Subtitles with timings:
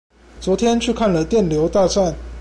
[0.39, 2.11] 昨天去看了電流大戰